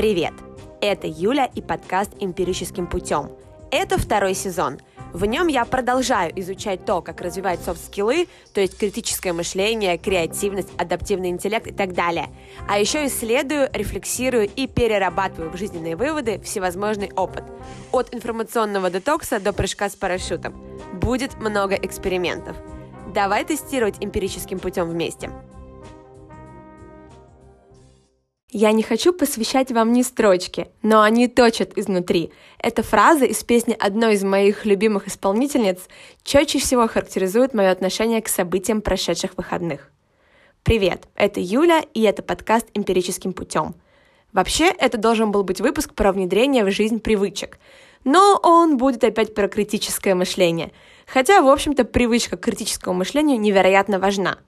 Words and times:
Привет! 0.00 0.32
Это 0.80 1.06
Юля 1.06 1.44
и 1.44 1.60
подкаст 1.60 2.12
«Эмпирическим 2.20 2.86
путем». 2.86 3.32
Это 3.70 3.98
второй 3.98 4.32
сезон. 4.32 4.78
В 5.12 5.26
нем 5.26 5.46
я 5.46 5.66
продолжаю 5.66 6.32
изучать 6.40 6.86
то, 6.86 7.02
как 7.02 7.20
развивать 7.20 7.60
софт-скиллы, 7.62 8.26
то 8.54 8.62
есть 8.62 8.78
критическое 8.78 9.34
мышление, 9.34 9.98
креативность, 9.98 10.70
адаптивный 10.78 11.28
интеллект 11.28 11.66
и 11.66 11.72
так 11.74 11.92
далее. 11.92 12.30
А 12.66 12.78
еще 12.78 13.04
исследую, 13.08 13.68
рефлексирую 13.74 14.48
и 14.48 14.66
перерабатываю 14.66 15.50
в 15.50 15.58
жизненные 15.58 15.96
выводы 15.96 16.40
всевозможный 16.40 17.12
опыт. 17.14 17.44
От 17.92 18.14
информационного 18.14 18.88
детокса 18.88 19.38
до 19.38 19.52
прыжка 19.52 19.90
с 19.90 19.96
парашютом. 19.96 20.54
Будет 20.94 21.36
много 21.36 21.74
экспериментов. 21.74 22.56
Давай 23.14 23.44
тестировать 23.44 23.96
эмпирическим 24.00 24.60
путем 24.60 24.88
вместе. 24.88 25.30
Я 28.52 28.72
не 28.72 28.82
хочу 28.82 29.12
посвящать 29.12 29.70
вам 29.70 29.92
ни 29.92 30.02
строчки, 30.02 30.66
но 30.82 31.02
они 31.02 31.28
точат 31.28 31.78
изнутри. 31.78 32.32
Эта 32.58 32.82
фраза 32.82 33.24
из 33.24 33.44
песни 33.44 33.76
одной 33.78 34.14
из 34.14 34.24
моих 34.24 34.66
любимых 34.66 35.06
исполнительниц 35.06 35.78
четче 36.24 36.58
всего 36.58 36.88
характеризует 36.88 37.54
мое 37.54 37.70
отношение 37.70 38.20
к 38.20 38.26
событиям 38.26 38.82
прошедших 38.82 39.36
выходных. 39.36 39.92
Привет, 40.64 41.06
это 41.14 41.38
Юля, 41.38 41.84
и 41.94 42.02
это 42.02 42.24
подкаст 42.24 42.66
«Эмпирическим 42.74 43.34
путем». 43.34 43.76
Вообще, 44.32 44.66
это 44.66 44.98
должен 44.98 45.30
был 45.30 45.44
быть 45.44 45.60
выпуск 45.60 45.94
про 45.94 46.10
внедрение 46.10 46.64
в 46.64 46.72
жизнь 46.72 46.98
привычек. 46.98 47.60
Но 48.02 48.36
он 48.42 48.78
будет 48.78 49.04
опять 49.04 49.32
про 49.32 49.46
критическое 49.46 50.16
мышление. 50.16 50.72
Хотя, 51.06 51.40
в 51.40 51.48
общем-то, 51.48 51.84
привычка 51.84 52.36
к 52.36 52.40
критическому 52.40 52.98
мышлению 52.98 53.38
невероятно 53.38 54.00
важна. 54.00 54.38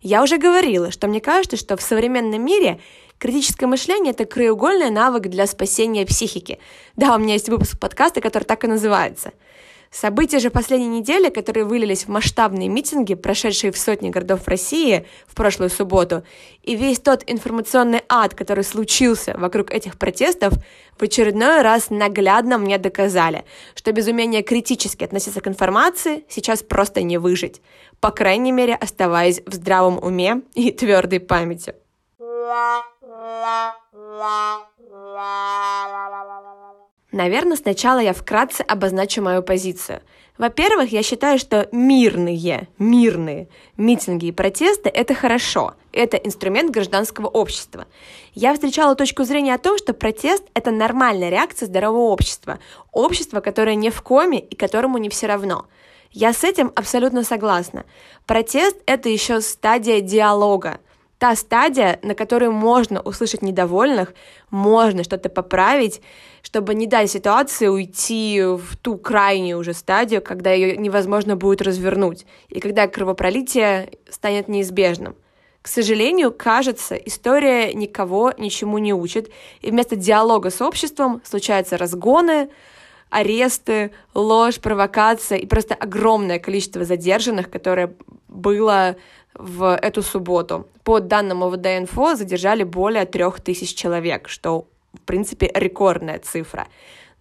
Я 0.00 0.22
уже 0.22 0.36
говорила, 0.36 0.90
что 0.90 1.08
мне 1.08 1.20
кажется, 1.20 1.56
что 1.56 1.78
в 1.78 1.82
современном 1.82 2.44
мире 2.44 2.78
Критическое 3.24 3.66
мышление— 3.66 4.10
это 4.12 4.26
краеугольный 4.26 4.90
навык 4.90 5.28
для 5.28 5.46
спасения 5.46 6.04
психики. 6.04 6.58
Да, 6.94 7.14
у 7.14 7.18
меня 7.18 7.32
есть 7.32 7.48
выпуск 7.48 7.80
подкаста, 7.80 8.20
который 8.20 8.44
так 8.44 8.64
и 8.64 8.66
называется. 8.66 9.32
События 9.90 10.40
же 10.40 10.50
последней 10.50 10.88
недели, 10.88 11.30
которые 11.30 11.64
вылились 11.64 12.04
в 12.04 12.08
масштабные 12.08 12.68
митинги, 12.68 13.14
прошедшие 13.14 13.72
в 13.72 13.78
сотни 13.78 14.10
городов 14.10 14.46
России 14.46 15.06
в 15.26 15.34
прошлую 15.34 15.70
субботу, 15.70 16.22
и 16.62 16.76
весь 16.76 16.98
тот 16.98 17.22
информационный 17.26 18.02
ад, 18.10 18.34
который 18.34 18.62
случился 18.62 19.34
вокруг 19.38 19.72
этих 19.72 19.96
протестов, 19.96 20.52
в 20.98 21.02
очередной 21.02 21.62
раз 21.62 21.88
наглядно 21.88 22.58
мне 22.58 22.76
доказали, 22.76 23.46
что 23.74 23.90
без 23.92 24.06
умения 24.06 24.42
критически 24.42 25.02
относиться 25.02 25.40
к 25.40 25.48
информации 25.48 26.26
сейчас 26.28 26.62
просто 26.62 27.00
не 27.00 27.16
выжить, 27.16 27.62
по 28.00 28.10
крайней 28.10 28.52
мере, 28.52 28.74
оставаясь 28.74 29.40
в 29.46 29.54
здравом 29.54 29.98
уме 30.04 30.42
и 30.52 30.70
твердой 30.72 31.20
памяти. 31.20 31.74
Наверное, 37.12 37.56
сначала 37.56 38.00
я 38.00 38.12
вкратце 38.12 38.62
обозначу 38.62 39.22
мою 39.22 39.42
позицию. 39.42 40.00
Во-первых, 40.36 40.90
я 40.90 41.04
считаю, 41.04 41.38
что 41.38 41.68
мирные, 41.70 42.66
мирные 42.80 43.48
митинги 43.76 44.26
и 44.26 44.32
протесты– 44.32 44.88
это 44.94 45.14
хорошо. 45.14 45.74
Это 45.92 46.16
инструмент 46.16 46.72
гражданского 46.72 47.28
общества. 47.28 47.86
Я 48.34 48.52
встречала 48.52 48.96
точку 48.96 49.22
зрения 49.22 49.54
о 49.54 49.58
том, 49.58 49.78
что 49.78 49.94
протест– 49.94 50.42
это 50.54 50.72
нормальная 50.72 51.30
реакция 51.30 51.66
здорового 51.66 52.10
общества. 52.10 52.58
Общество, 52.90 53.38
которое 53.38 53.76
не 53.76 53.90
в 53.90 54.02
коме 54.02 54.40
и 54.40 54.56
которому 54.56 54.98
не 54.98 55.08
все 55.08 55.28
равно. 55.28 55.66
Я 56.10 56.32
с 56.32 56.42
этим 56.42 56.72
абсолютно 56.74 57.22
согласна. 57.22 57.84
Протест– 58.26 58.76
это 58.86 59.08
еще 59.08 59.40
стадия 59.40 60.00
диалога 60.00 60.80
та 61.18 61.36
стадия, 61.36 61.98
на 62.02 62.14
которой 62.14 62.50
можно 62.50 63.00
услышать 63.00 63.42
недовольных, 63.42 64.14
можно 64.50 65.04
что-то 65.04 65.28
поправить, 65.28 66.00
чтобы 66.42 66.74
не 66.74 66.86
дать 66.86 67.10
ситуации 67.10 67.68
уйти 67.68 68.42
в 68.42 68.76
ту 68.76 68.96
крайнюю 68.98 69.58
уже 69.58 69.74
стадию, 69.74 70.22
когда 70.22 70.52
ее 70.52 70.76
невозможно 70.76 71.36
будет 71.36 71.62
развернуть, 71.62 72.26
и 72.48 72.60
когда 72.60 72.88
кровопролитие 72.88 73.90
станет 74.10 74.48
неизбежным. 74.48 75.16
К 75.62 75.68
сожалению, 75.68 76.30
кажется, 76.30 76.94
история 76.94 77.72
никого 77.72 78.34
ничему 78.36 78.76
не 78.76 78.92
учит, 78.92 79.30
и 79.62 79.70
вместо 79.70 79.96
диалога 79.96 80.50
с 80.50 80.60
обществом 80.60 81.22
случаются 81.24 81.78
разгоны, 81.78 82.50
аресты, 83.08 83.92
ложь, 84.12 84.60
провокация 84.60 85.38
и 85.38 85.46
просто 85.46 85.74
огромное 85.74 86.38
количество 86.38 86.84
задержанных, 86.84 87.48
которое 87.48 87.94
было 88.28 88.96
в 89.34 89.76
эту 89.76 90.02
субботу. 90.02 90.66
По 90.84 91.00
данным 91.00 91.42
ОВД-инфо 91.42 92.14
задержали 92.14 92.62
более 92.62 93.04
трех 93.04 93.40
тысяч 93.40 93.74
человек, 93.74 94.28
что, 94.28 94.66
в 94.92 95.00
принципе, 95.00 95.50
рекордная 95.54 96.18
цифра 96.18 96.68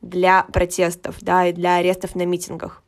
для 0.01 0.43
протестов, 0.43 1.15
да, 1.21 1.47
и 1.47 1.53
для 1.53 1.77
арестов 1.77 2.15
на 2.15 2.25
митингах. 2.25 2.83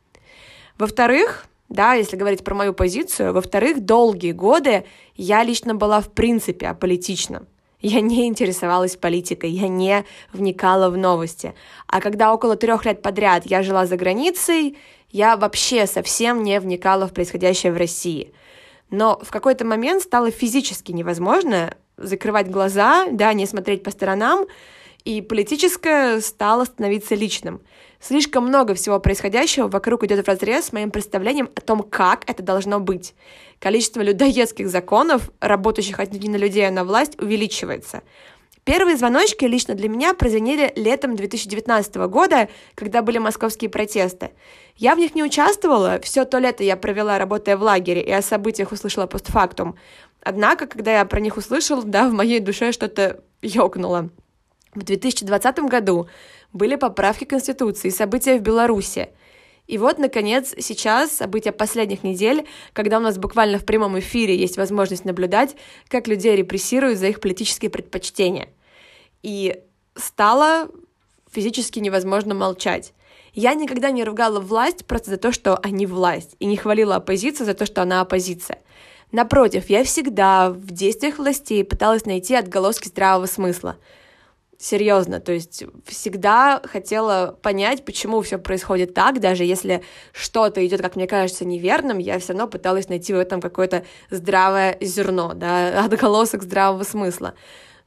Во-вторых, 0.78 1.46
да, 1.68 1.94
если 1.94 2.16
говорить 2.16 2.44
про 2.44 2.54
мою 2.54 2.72
позицию, 2.74 3.32
во-вторых, 3.32 3.84
долгие 3.84 4.32
годы 4.32 4.84
я 5.16 5.42
лично 5.42 5.74
была 5.74 6.00
в 6.00 6.10
принципе 6.10 6.68
аполитична. 6.68 7.46
Я 7.80 8.00
не 8.00 8.26
интересовалась 8.26 8.96
политикой, 8.96 9.50
я 9.50 9.68
не 9.68 10.04
вникала 10.32 10.90
в 10.90 10.96
новости. 10.96 11.54
А 11.86 12.00
когда 12.00 12.32
около 12.32 12.56
трех 12.56 12.84
лет 12.84 13.02
подряд 13.02 13.46
я 13.46 13.62
жила 13.62 13.86
за 13.86 13.96
границей, 13.96 14.78
я 15.10 15.36
вообще 15.36 15.86
совсем 15.86 16.42
не 16.42 16.58
вникала 16.60 17.06
в 17.06 17.12
происходящее 17.12 17.72
в 17.72 17.76
России– 17.76 18.32
но 18.90 19.18
в 19.22 19.30
какой-то 19.30 19.64
момент 19.64 20.02
стало 20.02 20.30
физически 20.30 20.92
невозможно 20.92 21.74
закрывать 21.96 22.50
глаза, 22.50 23.06
да, 23.10 23.32
не 23.32 23.46
смотреть 23.46 23.82
по 23.82 23.90
сторонам, 23.90 24.46
и 25.04 25.22
политическое 25.22 26.20
стало 26.20 26.64
становиться 26.64 27.14
личным. 27.14 27.60
Слишком 28.00 28.46
много 28.46 28.74
всего 28.74 29.00
происходящего 29.00 29.68
вокруг 29.68 30.04
идет 30.04 30.24
в 30.24 30.28
разрез 30.28 30.66
с 30.66 30.72
моим 30.72 30.90
представлением 30.90 31.48
о 31.54 31.60
том, 31.60 31.82
как 31.82 32.28
это 32.28 32.42
должно 32.42 32.80
быть. 32.80 33.14
Количество 33.58 34.02
людоедских 34.02 34.68
законов, 34.68 35.30
работающих 35.40 35.98
от 36.00 36.12
не 36.12 36.28
на 36.28 36.36
людей, 36.36 36.68
а 36.68 36.70
на 36.70 36.84
власть, 36.84 37.20
увеличивается. 37.20 38.02
Первые 38.66 38.96
звоночки 38.96 39.44
лично 39.44 39.76
для 39.76 39.88
меня 39.88 40.12
прозвенели 40.12 40.72
летом 40.74 41.14
2019 41.14 41.94
года, 42.08 42.48
когда 42.74 43.00
были 43.00 43.18
московские 43.18 43.70
протесты. 43.70 44.32
Я 44.76 44.96
в 44.96 44.98
них 44.98 45.14
не 45.14 45.22
участвовала, 45.22 46.00
все 46.00 46.24
то 46.24 46.38
лето 46.38 46.64
я 46.64 46.76
провела, 46.76 47.16
работая 47.16 47.56
в 47.56 47.62
лагере, 47.62 48.02
и 48.02 48.10
о 48.10 48.22
событиях 48.22 48.72
услышала 48.72 49.06
постфактум. 49.06 49.76
Однако, 50.20 50.66
когда 50.66 50.98
я 50.98 51.04
про 51.04 51.20
них 51.20 51.36
услышала, 51.36 51.84
да, 51.84 52.08
в 52.08 52.12
моей 52.12 52.40
душе 52.40 52.72
что-то 52.72 53.22
ёкнуло. 53.40 54.10
В 54.74 54.82
2020 54.82 55.58
году 55.60 56.08
были 56.52 56.74
поправки 56.74 57.22
Конституции, 57.22 57.90
события 57.90 58.36
в 58.36 58.42
Беларуси. 58.42 59.10
И 59.66 59.78
вот, 59.78 59.98
наконец, 59.98 60.54
сейчас 60.58 61.10
события 61.10 61.52
последних 61.52 62.04
недель, 62.04 62.46
когда 62.72 62.98
у 62.98 63.00
нас 63.00 63.18
буквально 63.18 63.58
в 63.58 63.64
прямом 63.64 63.98
эфире 63.98 64.36
есть 64.36 64.56
возможность 64.56 65.04
наблюдать, 65.04 65.56
как 65.88 66.06
людей 66.06 66.36
репрессируют 66.36 66.98
за 66.98 67.08
их 67.08 67.20
политические 67.20 67.70
предпочтения. 67.70 68.48
И 69.22 69.60
стало 69.96 70.68
физически 71.32 71.80
невозможно 71.80 72.34
молчать. 72.34 72.92
Я 73.34 73.54
никогда 73.54 73.90
не 73.90 74.04
ругала 74.04 74.40
власть 74.40 74.86
просто 74.86 75.10
за 75.10 75.16
то, 75.16 75.32
что 75.32 75.56
они 75.56 75.84
власть, 75.84 76.36
и 76.38 76.46
не 76.46 76.56
хвалила 76.56 76.96
оппозицию 76.96 77.46
за 77.46 77.54
то, 77.54 77.66
что 77.66 77.82
она 77.82 78.00
оппозиция. 78.00 78.60
Напротив, 79.12 79.68
я 79.68 79.84
всегда 79.84 80.50
в 80.50 80.70
действиях 80.70 81.18
властей 81.18 81.64
пыталась 81.64 82.06
найти 82.06 82.34
отголоски 82.34 82.88
здравого 82.88 83.26
смысла— 83.26 83.76
Серьезно, 84.58 85.20
то 85.20 85.32
есть 85.32 85.64
всегда 85.84 86.62
хотела 86.64 87.38
понять, 87.42 87.84
почему 87.84 88.22
все 88.22 88.38
происходит 88.38 88.94
так, 88.94 89.20
даже 89.20 89.44
если 89.44 89.82
что-то 90.12 90.66
идет, 90.66 90.80
как 90.80 90.96
мне 90.96 91.06
кажется, 91.06 91.44
неверным, 91.44 91.98
я 91.98 92.18
все 92.18 92.32
равно 92.32 92.48
пыталась 92.48 92.88
найти 92.88 93.12
в 93.12 93.18
этом 93.18 93.42
какое-то 93.42 93.84
здравое 94.08 94.78
зерно, 94.80 95.34
да, 95.34 95.84
отголосок 95.84 96.42
здравого 96.42 96.84
смысла. 96.84 97.34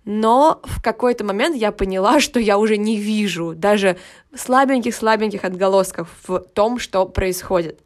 Но 0.06 0.62
в 0.64 0.82
какой-то 0.82 1.24
момент 1.24 1.56
я 1.56 1.72
поняла, 1.72 2.20
что 2.20 2.40
я 2.40 2.60
уже 2.60 2.78
не 2.78 2.98
вижу 2.98 3.54
даже 3.56 3.98
слабеньких-слабеньких 4.36 5.44
отголосков 5.44 6.10
в 6.28 6.40
том, 6.40 6.78
что 6.78 7.08
происходит. 7.08 7.80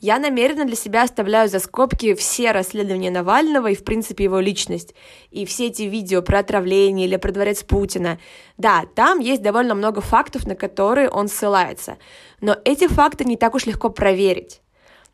Я 0.00 0.18
намеренно 0.18 0.66
для 0.66 0.76
себя 0.76 1.04
оставляю 1.04 1.48
за 1.48 1.58
скобки 1.58 2.14
все 2.14 2.52
расследования 2.52 3.10
Навального 3.10 3.68
и, 3.68 3.74
в 3.74 3.82
принципе, 3.82 4.24
его 4.24 4.40
личность. 4.40 4.94
И 5.30 5.46
все 5.46 5.68
эти 5.68 5.82
видео 5.82 6.20
про 6.20 6.40
отравление 6.40 7.06
или 7.06 7.16
про 7.16 7.32
дворец 7.32 7.62
Путина. 7.62 8.18
Да, 8.58 8.84
там 8.94 9.20
есть 9.20 9.42
довольно 9.42 9.74
много 9.74 10.02
фактов, 10.02 10.46
на 10.46 10.54
которые 10.54 11.08
он 11.08 11.28
ссылается. 11.28 11.96
Но 12.42 12.56
эти 12.64 12.88
факты 12.88 13.24
не 13.24 13.38
так 13.38 13.54
уж 13.54 13.64
легко 13.64 13.88
проверить. 13.88 14.60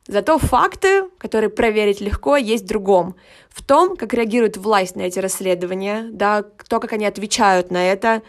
Зато 0.09 0.37
факты, 0.39 1.05
которые 1.19 1.49
проверить 1.49 2.01
легко, 2.01 2.37
есть 2.37 2.65
в 2.65 2.69
другом. 2.69 3.15
В 3.51 3.63
том, 3.63 3.97
как 3.97 4.13
реагирует 4.13 4.57
власть 4.57 4.97
на 4.97 5.03
эти 5.03 5.21
расследования, 5.21 6.09
да, 6.11 6.43
то, 6.43 6.81
как 6.81 6.93
они 6.93 7.07
отвечают 7.07 7.71
на 7.71 7.87
это, 7.87 8.23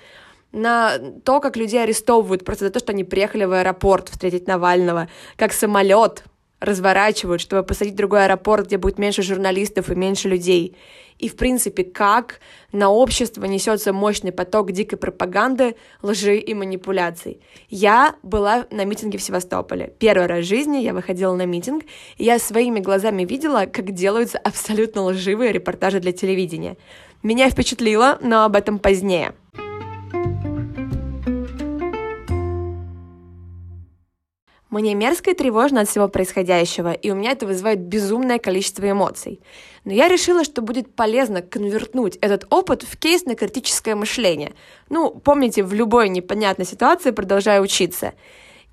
на 0.52 1.00
то, 1.26 1.40
как 1.40 1.58
людей 1.58 1.82
арестовывают 1.82 2.46
просто 2.46 2.66
за 2.66 2.72
то, 2.72 2.78
что 2.78 2.92
они 2.92 3.04
приехали 3.04 3.46
в 3.46 3.54
аэропорт 3.54 4.10
встретить 4.10 4.48
Навального, 4.48 5.10
как 5.36 5.52
самолет 5.52 6.24
разворачивают, 6.64 7.42
чтобы 7.42 7.62
посадить 7.64 7.96
другой 7.96 8.24
аэропорт, 8.24 8.68
где 8.68 8.78
будет 8.78 8.98
меньше 8.98 9.22
журналистов 9.22 9.90
и 9.90 9.96
меньше 9.96 10.30
людей. 10.30 10.78
И, 11.20 11.28
в 11.28 11.36
принципе, 11.36 11.84
как 11.84 12.40
на 12.72 12.90
общество 12.90 13.44
несется 13.46 13.92
мощный 13.92 14.32
поток 14.32 14.72
дикой 14.72 14.98
пропаганды, 14.98 15.76
лжи 16.02 16.38
и 16.38 16.54
манипуляций. 16.54 17.42
Я 17.70 18.16
была 18.24 18.66
на 18.72 18.86
митинге 18.86 19.18
в 19.18 19.22
Севастополе. 19.22 19.94
Первый 20.00 20.28
раз 20.28 20.46
в 20.46 20.48
жизни 20.48 20.78
я 20.78 20.94
выходила 20.94 21.36
на 21.36 21.46
митинг, 21.46 21.84
и 22.18 22.24
я 22.24 22.40
своими 22.40 22.80
глазами 22.80 23.26
видела, 23.26 23.66
как 23.66 23.92
делаются 23.92 24.38
абсолютно 24.38 25.04
лживые 25.04 25.52
репортажи 25.52 26.00
для 26.00 26.14
телевидения. 26.14 26.78
Меня 27.22 27.50
впечатлило, 27.50 28.18
но 28.22 28.46
об 28.46 28.56
этом 28.56 28.80
позднее. 28.80 29.34
Мне 34.74 34.96
мерзко 34.96 35.30
и 35.30 35.36
тревожно 35.36 35.82
от 35.82 35.88
всего 35.88 36.08
происходящего, 36.08 36.94
и 36.94 37.12
у 37.12 37.16
меня 37.16 37.34
это 37.34 37.46
вызывает 37.46 37.82
безумное 37.82 38.40
количество 38.40 38.90
эмоций. 38.90 39.40
Но 39.86 39.94
я 39.94 40.08
решила, 40.08 40.44
что 40.44 40.64
будет 40.64 40.96
полезно 40.96 41.44
конвертнуть 41.44 42.18
этот 42.22 42.52
опыт 42.52 42.82
в 42.82 42.98
кейс 42.98 43.24
на 43.26 43.36
критическое 43.36 43.94
мышление. 43.94 44.54
Ну, 44.90 45.12
помните, 45.12 45.62
в 45.62 45.76
любой 45.76 46.10
непонятной 46.10 46.66
ситуации 46.66 47.12
продолжаю 47.12 47.62
учиться. 47.62 48.14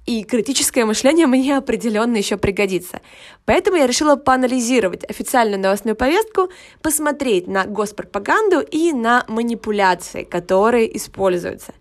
И 0.06 0.24
критическое 0.24 0.86
мышление 0.86 1.26
мне 1.26 1.58
определенно 1.58 2.16
еще 2.16 2.38
пригодится. 2.38 3.02
Поэтому 3.44 3.76
я 3.76 3.86
решила 3.86 4.16
поанализировать 4.16 5.04
официальную 5.04 5.60
новостную 5.60 5.96
повестку, 5.96 6.48
посмотреть 6.80 7.46
на 7.46 7.66
госпропаганду 7.66 8.60
и 8.60 8.94
на 8.94 9.26
манипуляции, 9.28 10.24
которые 10.24 10.96
используются. 10.96 11.74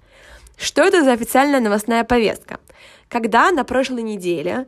Что 0.58 0.82
это 0.82 1.06
за 1.06 1.14
официальная 1.14 1.62
новостная 1.62 2.04
повестка? 2.04 2.60
Когда 3.10 3.52
на 3.52 3.64
прошлой 3.64 4.04
неделе 4.04 4.68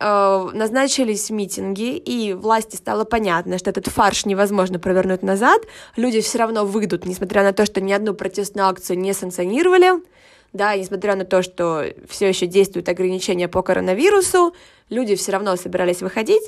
э, 0.00 0.50
назначились 0.54 1.30
митинги, 1.30 1.96
и 1.96 2.32
власти 2.32 2.76
стало 2.76 3.04
понятно, 3.04 3.58
что 3.58 3.70
этот 3.70 3.86
фарш 3.86 4.24
невозможно 4.24 4.78
провернуть 4.78 5.22
назад, 5.22 5.62
люди 5.96 6.20
все 6.20 6.38
равно 6.38 6.64
выйдут, 6.64 7.04
несмотря 7.04 7.42
на 7.42 7.52
то, 7.52 7.66
что 7.66 7.80
ни 7.80 7.92
одну 7.92 8.14
протестную 8.14 8.66
акцию 8.66 8.98
не 8.98 9.12
санкционировали, 9.12 10.02
да, 10.54 10.74
несмотря 10.76 11.14
на 11.14 11.24
то, 11.24 11.42
что 11.42 11.84
все 12.08 12.28
еще 12.28 12.46
действуют 12.46 12.88
ограничения 12.88 13.48
по 13.48 13.62
коронавирусу, 13.62 14.54
люди 14.88 15.14
все 15.14 15.32
равно 15.32 15.54
собирались 15.56 16.00
выходить, 16.00 16.42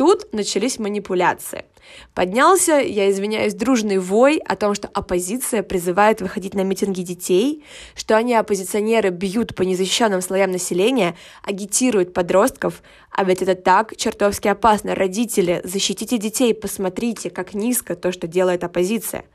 Тут 0.00 0.32
начались 0.32 0.78
манипуляции. 0.78 1.66
Поднялся, 2.14 2.78
я 2.78 3.10
извиняюсь, 3.10 3.52
дружный 3.52 3.98
вой 3.98 4.38
о 4.38 4.56
том, 4.56 4.74
что 4.74 4.88
оппозиция 4.88 5.62
призывает 5.62 6.22
выходить 6.22 6.54
на 6.54 6.62
митинги 6.62 7.02
детей, 7.02 7.62
что 7.94 8.16
они, 8.16 8.32
оппозиционеры, 8.32 9.10
бьют 9.10 9.54
по 9.54 9.60
незащищенным 9.60 10.22
слоям 10.22 10.52
населения, 10.52 11.18
агитируют 11.42 12.14
подростков, 12.14 12.82
а 13.10 13.24
ведь 13.24 13.42
это 13.42 13.54
так 13.54 13.94
чертовски 13.94 14.48
опасно. 14.48 14.94
Родители, 14.94 15.60
защитите 15.64 16.16
детей, 16.16 16.54
посмотрите, 16.54 17.28
как 17.28 17.52
низко 17.52 17.94
то, 17.94 18.10
что 18.10 18.26
делает 18.26 18.64
оппозиция. 18.64 19.26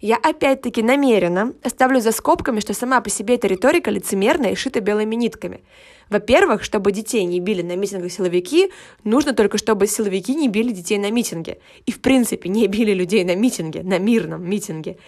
Я 0.00 0.16
опять-таки 0.16 0.82
намеренно 0.82 1.54
оставлю 1.62 2.00
за 2.00 2.12
скобками, 2.12 2.60
что 2.60 2.74
сама 2.74 3.00
по 3.00 3.08
себе 3.08 3.36
эта 3.36 3.46
риторика 3.46 3.90
лицемерная 3.90 4.52
и 4.52 4.54
шита 4.54 4.80
белыми 4.80 5.14
нитками. 5.14 5.62
Во-первых, 6.10 6.62
чтобы 6.62 6.92
детей 6.92 7.24
не 7.24 7.40
били 7.40 7.62
на 7.62 7.76
митингах 7.76 8.12
силовики, 8.12 8.70
нужно 9.04 9.32
только, 9.32 9.58
чтобы 9.58 9.86
силовики 9.86 10.34
не 10.34 10.48
били 10.48 10.72
детей 10.72 10.98
на 10.98 11.10
митинге. 11.10 11.58
И, 11.86 11.92
в 11.92 12.00
принципе, 12.00 12.48
не 12.48 12.66
били 12.66 12.92
людей 12.92 13.24
на 13.24 13.34
митинге, 13.34 13.82
на 13.82 13.98
мирном 13.98 14.48
митинге. 14.48 14.98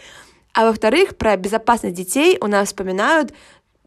А 0.55 0.64
во-вторых, 0.64 1.17
про 1.17 1.37
безопасность 1.37 1.94
детей 1.94 2.38
у 2.41 2.46
нас 2.46 2.69
вспоминают 2.69 3.32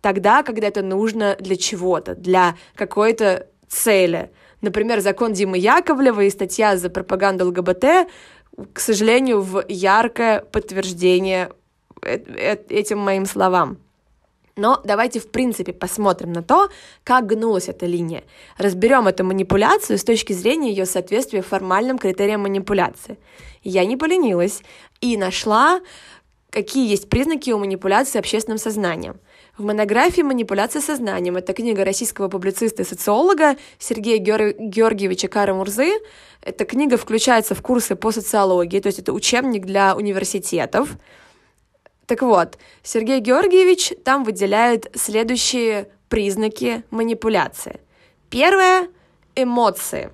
тогда, 0.02 0.44
когда 0.44 0.68
это 0.68 0.84
нужно 0.84 1.36
для 1.40 1.56
чего-то, 1.58 2.16
для 2.16 2.56
какой-то 2.76 3.48
цели. 3.68 4.30
Например, 4.62 5.00
закон 5.00 5.34
Димы 5.34 5.58
Яковлева 5.58 6.22
и 6.22 6.30
статья 6.30 6.78
за 6.78 6.90
пропаганду 6.90 7.48
ЛГБТ 7.48 8.08
к 8.74 8.80
сожалению, 8.80 9.42
в 9.42 9.64
яркое 9.68 10.42
подтверждение 10.42 11.52
э, 12.02 12.18
э, 12.18 12.58
этим 12.70 13.00
моим 13.00 13.26
словам. 13.26 13.78
Но 14.56 14.82
давайте, 14.84 15.20
в 15.20 15.30
принципе, 15.32 15.74
посмотрим 15.74 16.34
на 16.34 16.44
то, 16.44 16.70
как 17.04 17.26
гнулась 17.26 17.70
эта 17.70 17.86
линия. 17.86 18.24
Разберем 18.58 19.08
эту 19.08 19.24
манипуляцию 19.24 19.98
с 19.98 20.04
точки 20.04 20.34
зрения 20.34 20.70
ее 20.70 20.86
соответствия 20.86 21.42
формальным 21.42 21.98
критериям 21.98 22.42
манипуляции. 22.42 23.18
Я 23.64 23.86
не 23.86 23.96
поленилась 23.98 24.62
и 25.00 25.18
нашла, 25.18 25.80
какие 26.52 26.88
есть 26.88 27.10
признаки 27.10 27.50
у 27.50 27.58
манипуляции 27.58 28.20
общественным 28.20 28.60
сознанием– 28.60 29.20
в 29.58 29.66
монографии 29.66 30.22
«Манипуляция 30.22 30.82
сознанием» 30.82 31.36
это 31.36 31.54
книга 31.54 31.84
российского 31.84 32.30
публициста 32.30 32.84
и 32.84 32.86
социолога 32.86 33.58
Сергея 33.80 34.18
Геор... 34.18 34.54
Георгиевича 34.58 35.28
Кара-Мурзы. 35.28 35.92
Эта 36.42 36.64
книга 36.64 36.98
включается 36.98 37.54
в 37.54 37.62
курсы 37.62 37.96
по 37.96 38.12
социологии, 38.12 38.80
то 38.80 38.88
есть 38.88 39.00
это 39.00 39.12
учебник 39.12 39.66
для 39.66 39.96
университетов. 39.96 40.98
Так 42.06 42.22
вот, 42.22 42.58
Сергей 42.82 43.20
Георгиевич 43.20 43.94
там 44.06 44.24
выделяет 44.24 44.90
следующие 44.96 45.90
признаки 46.08 46.84
манипуляции. 46.90 47.82
Первое– 48.30 48.88
эмоции. 49.36 50.12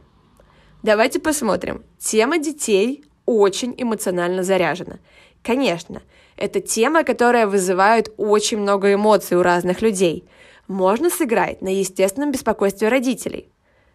Давайте 0.82 1.20
посмотрим. 1.20 1.84
Тема 2.00 2.40
детей 2.40 3.06
очень 3.26 3.74
эмоционально 3.78 4.44
заряжена. 4.44 4.98
Конечно, 5.44 6.02
это 6.38 6.62
тема, 6.62 7.04
которая 7.04 7.48
вызывает 7.48 8.14
очень 8.18 8.58
много 8.58 8.94
эмоций 8.94 9.38
у 9.38 9.44
разных 9.44 9.82
людей. 9.82 10.24
Можно 10.68 11.10
сыграть 11.10 11.62
на 11.62 11.70
естественном 11.70 12.32
беспокойстве 12.32 12.90
родителей. 12.90 13.50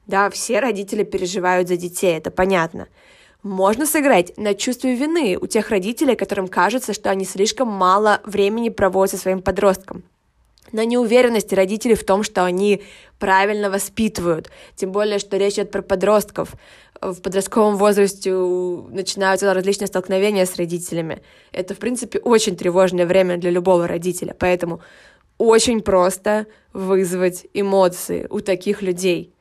Да, 0.06 0.28
все 0.30 0.60
родители 0.60 1.04
переживают 1.04 1.68
за 1.68 1.76
детей, 1.76 2.16
это 2.16 2.30
понятно. 2.30 2.88
Можно 3.42 3.86
сыграть 3.86 4.36
на 4.36 4.54
чувстве 4.54 4.94
вины 4.94 5.38
у 5.40 5.46
тех 5.46 5.70
родителей, 5.70 6.16
которым 6.16 6.48
кажется, 6.48 6.92
что 6.92 7.10
они 7.10 7.24
слишком 7.24 7.68
мало 7.68 8.20
времени 8.24 8.68
проводят 8.68 9.12
со 9.12 9.18
своим 9.18 9.42
подростком 9.42 10.04
на 10.70 10.84
неуверенности 10.84 11.54
родителей 11.54 11.94
в 11.94 12.04
том, 12.04 12.22
что 12.22 12.44
они 12.44 12.82
правильно 13.18 13.70
воспитывают. 13.70 14.50
Тем 14.76 14.92
более, 14.92 15.18
что 15.18 15.36
речь 15.36 15.54
идет 15.54 15.70
про 15.70 15.82
подростков. 15.82 16.54
В 17.00 17.20
подростковом 17.20 17.76
возрасте 17.76 18.32
начинаются 18.32 19.52
различные 19.52 19.88
столкновения 19.88 20.46
с 20.46 20.56
родителями. 20.56 21.22
Это, 21.50 21.74
в 21.74 21.78
принципе, 21.78 22.20
очень 22.20 22.56
тревожное 22.56 23.06
время 23.06 23.36
для 23.36 23.50
любого 23.50 23.88
родителя. 23.88 24.34
Поэтому 24.38 24.80
очень 25.38 25.80
просто 25.80 26.46
вызвать 26.72 27.46
эмоции 27.54 28.26
у 28.30 28.40
таких 28.40 28.82
людей. 28.82 29.34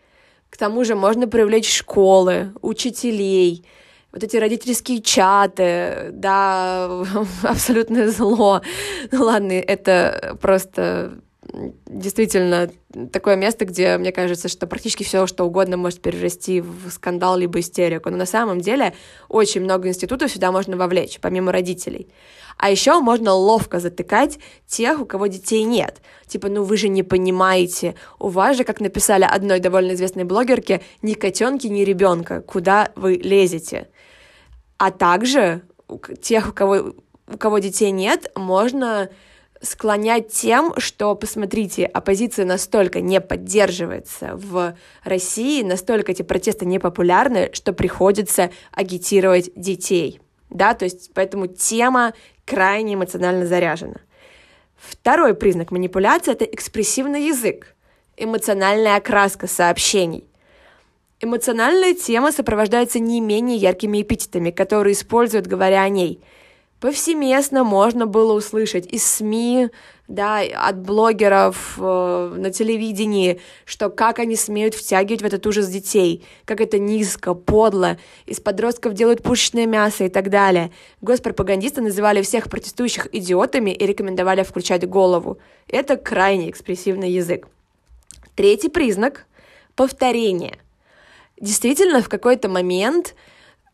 К 0.50 0.58
тому 0.58 0.84
же 0.84 0.96
можно 0.96 1.28
привлечь 1.28 1.72
школы, 1.72 2.52
учителей, 2.62 3.64
вот 4.12 4.24
эти 4.24 4.38
родительские 4.38 5.02
чаты, 5.02 6.10
да, 6.12 7.04
абсолютное 7.44 8.10
зло. 8.10 8.62
Ну 9.12 9.24
ладно, 9.24 9.54
это 9.54 10.38
просто 10.42 11.22
действительно 11.86 12.70
такое 13.12 13.36
место, 13.36 13.66
где, 13.66 13.98
мне 13.98 14.12
кажется, 14.12 14.48
что 14.48 14.68
практически 14.68 15.04
все, 15.04 15.28
что 15.28 15.44
угодно 15.46 15.78
может 15.78 16.02
перерасти 16.02 16.62
в 16.62 16.90
скандал 16.92 17.38
либо 17.38 17.60
истерику. 17.60 18.10
Но 18.10 18.18
на 18.18 18.26
самом 18.26 18.62
деле 18.62 18.94
очень 19.28 19.62
много 19.62 19.88
институтов 19.88 20.32
сюда 20.32 20.52
можно 20.52 20.78
вовлечь, 20.78 21.20
помимо 21.20 21.52
родителей. 21.52 22.08
А 22.58 22.70
еще 22.70 23.00
можно 23.00 23.34
ловко 23.34 23.80
затыкать 23.80 24.40
тех, 24.68 25.02
у 25.02 25.06
кого 25.06 25.28
детей 25.28 25.64
нет. 25.64 26.02
Типа, 26.28 26.48
ну 26.48 26.64
вы 26.64 26.78
же 26.78 26.90
не 26.90 27.04
понимаете, 27.04 27.96
у 28.20 28.28
вас 28.28 28.58
же, 28.58 28.64
как 28.64 28.80
написали 28.80 29.24
одной 29.24 29.60
довольно 29.60 29.94
известной 29.94 30.26
блогерке, 30.26 30.82
ни 31.02 31.14
котенки, 31.14 31.68
ни 31.68 31.82
ребенка, 31.82 32.42
куда 32.42 32.92
вы 32.96 33.16
лезете. 33.16 33.88
А 34.82 34.90
также 34.90 35.62
тех, 36.24 36.50
у 36.50 36.54
кого, 36.54 36.96
у 37.28 37.38
кого 37.38 37.60
детей 37.60 37.92
нет, 37.92 38.32
можно 38.36 39.12
склонять 39.62 40.30
тем, 40.30 40.74
что, 40.80 41.14
посмотрите, 41.14 41.86
оппозиция 41.86 42.46
настолько 42.46 43.00
не 43.00 43.22
поддерживается 43.22 44.32
в 44.34 44.76
России, 45.04 45.62
настолько 45.62 46.14
эти 46.14 46.24
протесты 46.24 46.66
непопулярны, 46.66 47.52
что 47.54 47.74
приходится 47.74 48.50
агитировать 48.72 49.52
детей. 49.56 50.20
Да, 50.50 50.74
то 50.74 50.86
есть 50.86 51.12
поэтому 51.14 51.46
тема 51.46 52.14
крайне 52.44 52.96
эмоционально 52.96 53.46
заряжена. 53.46 53.98
Второй 54.78 55.36
признак 55.36 55.70
манипуляции— 55.70 56.32
это 56.34 56.46
экспрессивный 56.46 57.28
язык, 57.28 57.76
эмоциональная 58.18 58.96
окраска 58.96 59.46
сообщений. 59.46 60.31
Эмоциональная 61.22 61.94
тема 61.94 62.32
сопровождается 62.32 63.00
не 63.00 63.22
менее 63.22 63.58
яркими 63.58 64.02
эпитетами, 64.02 64.52
которые 64.52 64.94
используют, 64.94 65.48
говоря 65.48 65.84
о 65.84 65.90
ней— 65.90 66.20
повсеместно 66.82 67.64
можно 67.64 68.08
было 68.08 68.34
услышать 68.34 68.88
из 68.88 69.06
СМИ, 69.06 69.70
да, 70.08 70.40
от 70.40 70.80
блогеров 70.80 71.78
э, 71.78 72.34
на 72.36 72.52
телевидении, 72.52 73.40
что 73.66 73.90
как 73.90 74.20
они 74.20 74.36
смеют 74.36 74.74
втягивать 74.74 75.22
в 75.22 75.26
этот 75.26 75.46
ужас 75.48 75.70
детей, 75.70 76.26
как 76.44 76.60
это 76.60 76.80
низко, 76.80 77.34
подло, 77.34 77.98
из 78.26 78.42
подростков 78.42 78.94
делают 78.94 79.22
пушечное 79.22 79.68
мясо 79.68 80.04
и 80.06 80.10
так 80.10 80.30
далее. 80.30 80.72
Госпропагандисты 81.02 81.82
называли 81.82 82.24
всех 82.24 82.50
протестующих 82.50 83.08
идиотами 83.14 83.72
и 83.72 83.86
рекомендовали 83.86 84.44
включать 84.44 84.90
голову. 84.90 85.38
Это 85.70 85.96
крайне 85.96 86.50
экспрессивный 86.50 87.12
язык. 87.12 87.48
Третий 88.36 88.70
признак— 88.70 89.28
повторение. 89.76 90.58
Действительно 91.42 92.02
в 92.02 92.10
какой-то 92.10 92.48
момент 92.50 93.16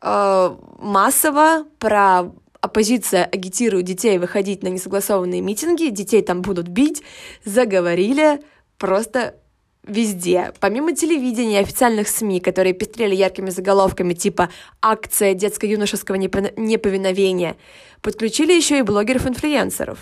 э, 0.01 0.55
массово 0.79 1.65
про 1.79 2.31
оппозиция 2.61 3.25
агитирует 3.25 3.85
детей 3.85 4.17
выходить 4.17 4.63
на 4.63 4.67
несогласованные 4.69 5.41
митинги, 5.41 5.89
детей 5.89 6.21
там 6.21 6.41
будут 6.41 6.67
бить, 6.67 7.03
заговорили 7.45 8.41
просто 8.77 9.35
везде. 9.83 10.53
Помимо 10.59 10.93
телевидения 10.93 11.59
и 11.59 11.63
официальных 11.63 12.07
СМИ, 12.09 12.39
которые 12.39 12.73
пестрели 12.73 13.15
яркими 13.15 13.49
заголовками 13.49 14.13
типа 14.13 14.49
«Акция 14.81 15.33
детско-юношеского 15.33 16.15
неповиновения», 16.15 17.55
подключили 18.01 18.53
еще 18.53 18.79
и 18.79 18.81
блогеров-инфлюенсеров. 18.81 19.99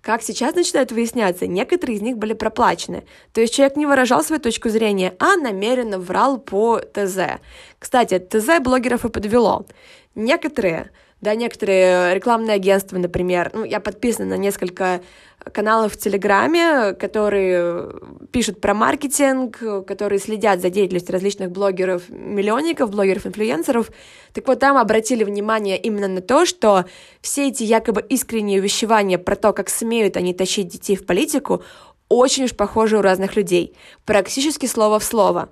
Как 0.00 0.22
сейчас 0.22 0.54
начинает 0.54 0.92
выясняться, 0.92 1.46
некоторые 1.46 1.96
из 1.96 2.02
них 2.02 2.16
были 2.16 2.32
проплачены. 2.32 3.04
То 3.32 3.40
есть 3.40 3.54
человек 3.54 3.76
не 3.76 3.86
выражал 3.86 4.22
свою 4.22 4.40
точку 4.40 4.68
зрения, 4.68 5.14
а 5.18 5.36
намеренно 5.36 5.98
врал 5.98 6.38
по 6.38 6.78
ТЗ. 6.78 7.40
Кстати, 7.78 8.18
ТЗ 8.18 8.60
блогеров 8.60 9.04
и 9.04 9.08
подвело. 9.08 9.66
Некоторые 10.14 10.90
да, 11.20 11.34
некоторые 11.34 12.14
рекламные 12.14 12.54
агентства, 12.54 12.96
например, 12.96 13.50
ну, 13.52 13.64
я 13.64 13.80
подписана 13.80 14.36
на 14.36 14.36
несколько 14.36 15.00
каналов 15.52 15.94
в 15.94 15.96
Телеграме, 15.96 16.92
которые 16.94 17.90
пишут 18.32 18.60
про 18.60 18.74
маркетинг, 18.74 19.58
которые 19.86 20.18
следят 20.18 20.60
за 20.60 20.70
деятельностью 20.70 21.12
различных 21.12 21.50
блогеров, 21.50 22.08
миллионников, 22.08 22.90
блогеров-инфлюенсеров. 22.90 23.90
Так 24.32 24.46
вот, 24.46 24.60
там 24.60 24.76
обратили 24.76 25.24
внимание 25.24 25.78
именно 25.78 26.08
на 26.08 26.20
то, 26.20 26.46
что 26.46 26.84
все 27.20 27.48
эти 27.48 27.62
якобы 27.62 28.04
искренние 28.08 28.60
увещевания 28.60 29.18
про 29.18 29.36
то, 29.36 29.52
как 29.52 29.68
смеют 29.68 30.16
они 30.16 30.34
тащить 30.34 30.68
детей 30.68 30.96
в 30.96 31.06
политику, 31.06 31.62
очень 32.08 32.44
уж 32.44 32.54
похожи 32.54 32.96
у 32.96 33.02
разных 33.02 33.36
людей. 33.36 33.74
Практически 34.04 34.66
слово 34.66 34.98
в 34.98 35.04
слово. 35.04 35.50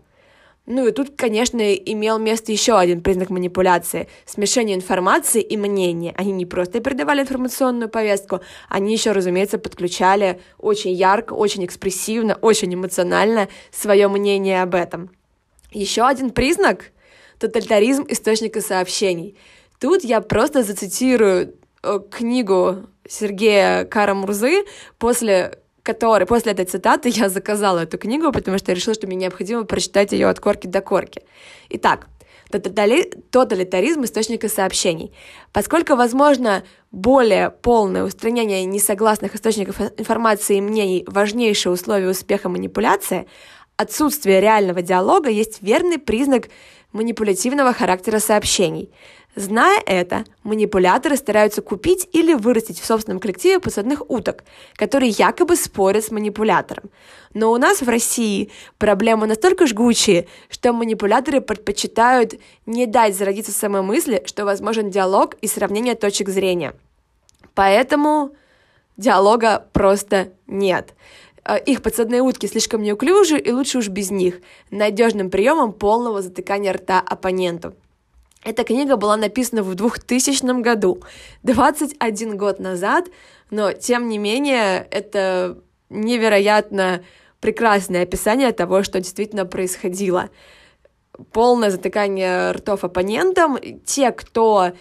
Ну 0.67 0.89
и 0.89 0.91
тут, 0.91 1.13
конечно, 1.17 1.75
имел 1.75 2.19
место 2.19 2.51
еще 2.51 2.77
один 2.77 3.01
признак 3.01 3.31
манипуляции– 3.31 4.09
смешение 4.27 4.75
информации 4.75 5.41
и 5.41 5.57
мнения. 5.57 6.13
Они 6.17 6.33
не 6.33 6.45
просто 6.45 6.81
передавали 6.81 7.23
информационную 7.23 7.89
повестку, 7.89 8.41
они 8.69 8.93
еще, 8.93 9.13
разумеется, 9.13 9.59
подключали 9.59 10.41
очень 10.59 10.91
ярко, 10.93 11.35
очень 11.35 11.65
экспрессивно, 11.65 12.35
очень 12.35 12.75
эмоционально 12.75 13.49
свое 13.71 14.09
мнение 14.09 14.61
об 14.63 14.75
этом. 14.75 15.11
Еще 15.71 16.03
один 16.03 16.31
признак– 16.31 16.91
тоталитаризм 17.39 18.05
источника 18.09 18.61
сообщений. 18.61 19.37
Тут 19.79 20.03
я 20.03 20.21
просто 20.21 20.65
зацитирую 20.65 21.55
э, 21.83 22.01
книгу 22.11 22.87
Сергея 23.09 23.85
Карамурзы 23.85 24.65
после 24.99 25.59
который 25.87 26.27
после 26.27 26.53
этой 26.53 26.65
цитаты 26.65 27.09
я 27.09 27.29
заказала 27.29 27.79
эту 27.79 27.97
книгу, 27.97 28.33
потому 28.33 28.59
что 28.59 28.73
я 28.73 28.75
решила, 28.75 28.95
что 28.95 29.07
мне 29.07 29.17
необходимо 29.17 29.65
прочитать 29.65 30.13
ее 30.13 30.29
от 30.29 30.41
корки 30.41 30.67
до 30.67 30.81
корки. 30.81 31.23
Итак, 31.71 32.09
тоталитаризм 32.51 34.05
источника 34.05 34.49
сообщений. 34.49 35.13
Поскольку 35.53 35.95
возможно 35.95 36.65
более 36.91 37.51
полное 37.51 38.05
устранение 38.05 38.65
несогласных 38.65 39.35
источников 39.35 39.81
информации 39.97 40.59
и 40.59 40.61
мнений 40.61 41.05
важнейшее 41.07 41.73
условие 41.73 42.11
успеха 42.11 42.49
манипуляции, 42.49 43.27
отсутствие 43.77 44.41
реального 44.41 44.83
диалога 44.83 45.31
есть 45.31 45.63
верный 45.63 45.99
признак 45.99 46.49
манипулятивного 46.93 47.73
характера 47.73 48.19
сообщений. 48.19 48.91
Зная 49.35 49.83
это, 49.85 50.25
манипуляторы 50.45 51.17
стараются 51.17 51.61
купить 51.61 52.09
или 52.13 52.33
вырастить 52.33 52.81
в 52.81 52.87
собственном 52.87 53.21
коллективе 53.21 53.61
подсадных 53.61 54.11
уток, 54.11 54.45
которые 54.77 55.11
якобы 55.11 55.57
спорят 55.57 56.07
с 56.07 56.11
манипулятором. 56.11 56.85
Но 57.35 57.53
у 57.53 57.59
нас 57.59 57.83
в 57.83 57.89
России 57.89 58.51
проблемы 58.79 59.27
настолько 59.27 59.67
жгучие, 59.67 60.27
что 60.49 60.73
манипуляторы 60.73 61.43
предпочитают 61.43 62.37
не 62.65 62.87
дать 62.87 63.15
зародиться 63.15 63.53
самой 63.53 63.83
мысли, 63.83 64.23
что 64.25 64.47
возможен 64.47 64.91
диалог 64.91 65.35
и 65.43 65.47
сравнение 65.49 65.97
точек 65.97 66.31
зрения. 66.31 66.73
Поэтому 67.55 68.31
диалога 68.97 69.67
просто 69.75 70.33
нет. 70.47 70.95
Э, 71.47 71.59
их 71.61 71.83
подсадные 71.83 72.23
утки 72.23 72.47
слишком 72.47 72.83
неуклюжи, 72.83 73.39
и 73.39 73.53
лучше 73.53 73.79
уж 73.79 73.89
без 73.89 74.11
них, 74.11 74.41
надежным 74.71 75.31
приемом 75.31 75.73
полного 75.73 76.23
затыкания 76.23 76.73
рта 76.73 77.01
оппоненту. 77.01 77.75
Эта 78.45 78.65
книга 78.65 78.97
была 78.97 79.17
написана 79.17 79.63
в 79.63 79.75
2000 79.75 80.61
году, 80.61 81.03
21 81.43 82.37
год 82.37 82.59
назад, 82.59 83.07
но 83.51 83.73
тем 83.73 84.09
не 84.09 84.19
менее 84.19 84.87
это 84.91 85.59
невероятно 85.89 87.03
прекрасное 87.41 88.03
описание 88.03 88.53
того, 88.53 88.83
что 88.83 89.01
действительно 89.01 89.47
происходило. 89.47 90.31
Полное 91.33 91.71
затыкание 91.71 92.53
ртов 92.53 92.85
оппонентам. 92.85 93.59
Те, 93.85 94.11
кто 94.13 94.73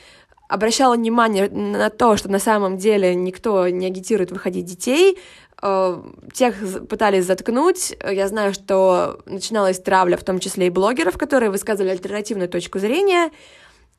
обращал 0.48 0.94
внимание 0.96 1.50
на 1.50 1.90
то, 1.90 2.18
что 2.18 2.30
на 2.30 2.40
самом 2.40 2.78
деле 2.78 3.16
никто 3.16 3.68
не 3.68 3.88
агитирует 3.88 4.32
выходить 4.32 4.66
детей, 4.66 5.18
тех 5.62 6.88
пытались 6.88 7.26
заткнуть. 7.26 7.96
Я 8.08 8.28
знаю, 8.28 8.54
что 8.54 9.22
начиналась 9.26 9.80
травля, 9.80 10.18
в 10.18 10.24
том 10.24 10.40
числе 10.40 10.68
и 10.68 10.70
блогеров, 10.70 11.18
которые 11.18 11.50
высказывали 11.50 11.92
альтернативную 11.92 12.50
точку 12.50 12.80
зрения. 12.80 13.32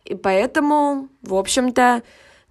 И 0.05 0.15
поэтому, 0.15 1.09
в 1.23 1.35
общем-то, 1.35 2.03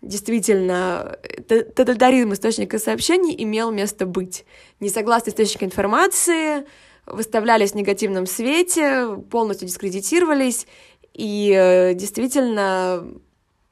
действительно, 0.01 1.17
тоталитаризм 1.47 2.33
источника 2.33 2.79
сообщений 2.79 3.35
имел 3.43 3.71
место 3.71 4.05
быть. 4.05 4.45
Несогласные 4.79 5.31
источники 5.31 5.63
информации 5.63 6.65
выставлялись 7.05 7.71
в 7.71 7.75
негативном 7.75 8.25
свете, 8.25 9.17
полностью 9.29 9.67
дискредитировались, 9.67 10.67
и 11.13 11.53
э, 11.55 11.93
действительно 11.93 13.07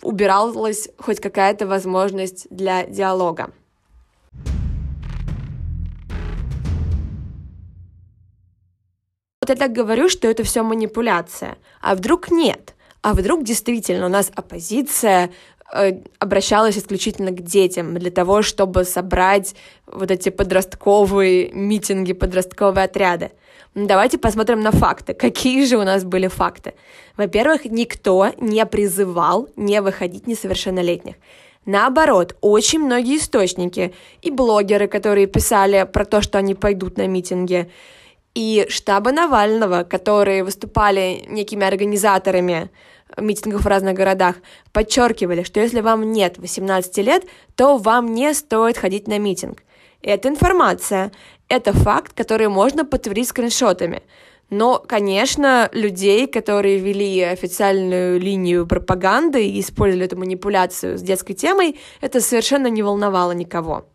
убиралась 0.02 0.90
хоть 0.98 1.20
какая-то 1.20 1.68
возможность 1.68 2.48
для 2.50 2.86
диалога. 2.86 3.52
Вот 9.44 9.50
я 9.50 9.56
так 9.58 9.74
говорю, 9.74 10.08
что 10.08 10.30
это 10.30 10.44
все 10.44 10.64
манипуляция. 10.64 11.58
А 11.82 11.96
вдруг 11.96 12.32
нет? 12.32 12.76
А 13.02 13.12
вдруг 13.14 13.44
действительно 13.44 14.06
у 14.06 14.10
нас 14.10 14.32
оппозиция 14.34 15.32
э, 15.74 16.00
обращалась 16.18 16.78
исключительно 16.78 17.32
к 17.32 17.42
детям 17.42 17.94
для 17.94 18.10
того, 18.10 18.42
чтобы 18.42 18.86
собрать 18.86 19.54
вот 19.86 20.12
эти 20.12 20.30
подростковые 20.30 21.52
митинги, 21.52 22.14
подростковые 22.14 22.86
отряды. 22.86 23.32
Ну, 23.74 23.86
давайте 23.86 24.18
посмотрим 24.18 24.62
на 24.62 24.72
факты. 24.72 25.14
Какие 25.14 25.66
же 25.66 25.76
у 25.76 25.84
нас 25.84 26.06
были 26.06 26.28
факты? 26.30 26.74
Во-первых, 27.18 27.66
никто 27.66 28.32
не 28.38 28.66
призывал 28.66 29.50
не 29.58 29.82
выходить 29.82 30.26
несовершеннолетних. 30.26 31.16
Наоборот, 31.66 32.38
очень 32.40 32.80
многие 32.80 33.18
источники 33.18 33.94
и 34.22 34.32
блогеры, 34.32 34.88
которые 34.88 35.28
писали 35.28 35.86
про 35.92 36.06
то, 36.06 36.22
что 36.22 36.38
они 36.38 36.56
пойдут 36.56 36.96
на 36.96 37.08
митинги, 37.08 37.70
и 38.34 38.66
штаба 38.70 39.12
Навального, 39.12 39.84
которые 39.84 40.44
выступали 40.44 41.24
некими 41.28 41.66
организаторами 41.66 42.70
митингов 43.18 43.62
в 43.62 43.68
разных 43.68 43.94
городах, 43.94 44.38
подчеркивали, 44.72 45.44
что 45.44 45.60
если 45.60 45.82
вам 45.82 46.12
нет 46.12 46.38
18 46.38 46.98
лет, 46.98 47.26
то 47.56 47.78
вам 47.78 48.14
не 48.14 48.34
стоит 48.34 48.78
ходить 48.78 49.08
на 49.08 49.20
митинг. 49.20 49.64
Это 50.02 50.30
информация, 50.30 51.12
это 51.48 51.74
факт, 51.74 52.14
который 52.14 52.48
можно 52.48 52.86
подтвердить 52.86 53.30
скриншотами. 53.30 54.02
Но, 54.50 54.78
конечно, 54.80 55.70
людей, 55.72 56.28
которые 56.28 56.78
вели 56.78 57.22
официальную 57.22 58.20
линию 58.20 58.68
пропаганды 58.68 59.48
и 59.48 59.62
использовали 59.62 60.06
эту 60.06 60.18
манипуляцию 60.18 60.98
с 60.98 61.02
детской 61.02 61.34
темой, 61.34 61.80
это 62.02 62.22
совершенно 62.22 62.68
не 62.68 62.84
волновало 62.84 63.32
никого. 63.32 63.86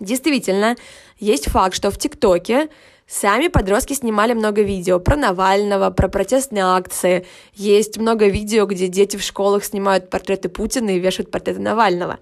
Действительно, 0.00 0.76
есть 1.18 1.48
факт, 1.48 1.74
что 1.74 1.90
в 1.90 1.98
ТикТоке 1.98 2.68
Сами 3.08 3.48
подростки 3.48 3.94
снимали 3.94 4.34
много 4.34 4.60
видео 4.60 5.00
про 5.00 5.16
Навального, 5.16 5.88
про 5.88 6.08
протестные 6.08 6.62
акции. 6.62 7.24
Есть 7.54 7.96
много 7.96 8.28
видео, 8.28 8.66
где 8.66 8.86
дети 8.86 9.16
в 9.16 9.22
школах 9.22 9.64
снимают 9.64 10.10
портреты 10.10 10.50
Путина 10.50 10.90
и 10.90 10.98
вешают 10.98 11.30
портреты 11.30 11.58
Навального. 11.58 12.18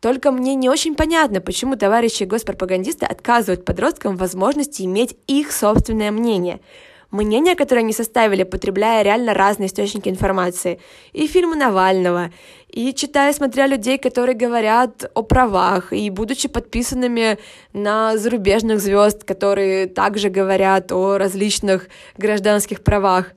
Только 0.00 0.32
мне 0.32 0.56
не 0.56 0.68
очень 0.68 0.96
понятно, 0.96 1.40
почему 1.40 1.76
товарищи 1.76 2.24
госпропагандисты 2.24 3.06
отказывают 3.06 3.64
подросткам 3.64 4.16
возможности 4.16 4.82
иметь 4.82 5.16
их 5.28 5.52
собственное 5.52 6.10
мнение– 6.10 6.60
мнения, 7.10 7.54
которые 7.54 7.82
они 7.82 7.92
составили, 7.92 8.42
потребляя 8.42 9.02
реально 9.02 9.34
разные 9.34 9.68
источники 9.68 10.08
информации. 10.08 10.80
И 11.12 11.26
фильмы 11.26 11.56
Навального, 11.56 12.32
и 12.76 12.92
читая, 12.92 13.32
смотря 13.32 13.66
людей, 13.66 13.96
которые 13.96 14.36
говорят 14.36 15.10
о 15.14 15.22
правах, 15.22 15.94
и 15.94 16.10
будучи 16.10 16.46
подписанными 16.46 17.38
на 17.72 18.18
зарубежных 18.18 18.80
звезд, 18.80 19.24
которые 19.24 19.86
также 19.86 20.28
говорят 20.28 20.92
о 20.92 21.16
различных 21.16 21.88
гражданских 22.18 22.84
правах. 22.84 23.32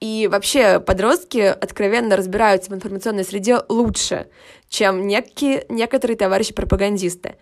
И 0.00 0.28
вообще 0.30 0.80
подростки 0.80 1.38
откровенно 1.38 2.14
разбираются 2.14 2.70
в 2.70 2.74
информационной 2.74 3.24
среде 3.24 3.56
лучше, 3.70 4.26
чем 4.68 5.06
некие, 5.06 5.64
некоторые 5.70 6.18
товарищи-пропагандисты. 6.18 7.36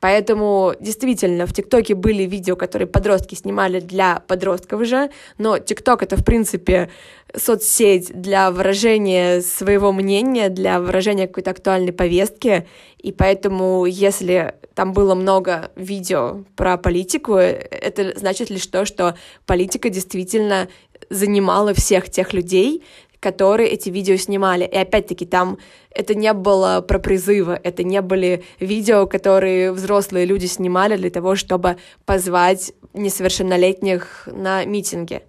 Поэтому 0.00 0.74
действительно 0.80 1.46
в 1.46 1.52
ТикТоке 1.52 1.94
были 1.94 2.22
видео, 2.22 2.56
которые 2.56 2.88
подростки 2.88 3.34
снимали 3.34 3.80
для 3.80 4.22
подростков 4.26 4.80
уже, 4.80 5.10
но 5.36 5.58
ТикТок 5.58 6.02
это 6.02 6.16
в 6.16 6.24
принципе 6.24 6.90
соцсеть 7.36 8.10
для 8.12 8.50
выражения 8.50 9.42
своего 9.42 9.92
мнения, 9.92 10.48
для 10.48 10.80
выражения 10.80 11.28
какой-то 11.28 11.50
актуальной 11.50 11.92
повестки, 11.92 12.66
и 12.98 13.12
поэтому 13.12 13.84
если 13.84 14.54
там 14.74 14.94
было 14.94 15.14
много 15.14 15.70
видео 15.76 16.44
про 16.56 16.78
политику, 16.78 17.34
это 17.34 18.18
значит 18.18 18.50
лишь 18.50 18.66
то, 18.66 18.86
что 18.86 19.16
политика 19.46 19.90
действительно 19.90 20.68
занимала 21.10 21.74
всех 21.74 22.10
тех 22.10 22.32
людей, 22.32 22.82
которые 23.20 23.68
эти 23.68 23.90
видео 23.90 24.16
снимали. 24.16 24.64
И 24.64 24.76
опять-таки 24.76 25.26
там 25.26 25.58
это 25.90 26.14
не 26.14 26.32
было 26.32 26.80
про 26.80 26.98
призывы, 26.98 27.60
это 27.62 27.84
не 27.84 28.00
были 28.00 28.42
видео, 28.58 29.06
которые 29.06 29.72
взрослые 29.72 30.24
люди 30.24 30.46
снимали 30.46 30.96
для 30.96 31.10
того, 31.10 31.36
чтобы 31.36 31.76
позвать 32.06 32.72
несовершеннолетних 32.94 34.26
на 34.26 34.64
митинги. 34.64 35.22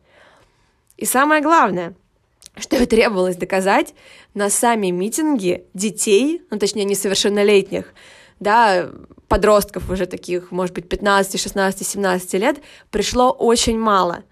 И 0.98 1.06
самое 1.06 1.42
главное, 1.42 1.94
что 2.58 2.84
требовалось 2.88 3.36
доказать, 3.36 3.94
на 4.34 4.50
сами 4.50 4.88
митинги 4.88 5.66
детей, 5.74 6.42
ну 6.50 6.58
точнее 6.58 6.86
несовершеннолетних, 6.86 7.94
да, 8.40 8.90
подростков 9.28 9.90
уже 9.90 10.06
таких, 10.08 10.52
может 10.52 10.74
быть, 10.74 10.88
15, 10.88 11.40
16, 11.40 11.88
17 11.88 12.34
лет, 12.36 12.58
пришло 12.90 13.32
очень 13.32 13.78
мало– 13.78 14.24